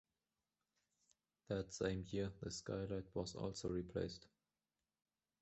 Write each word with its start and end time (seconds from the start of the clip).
That 1.47 1.71
same 1.71 2.05
year, 2.09 2.31
the 2.41 2.49
skylight 2.49 3.05
was 3.13 3.35
also 3.35 3.69
replaced. 3.69 4.25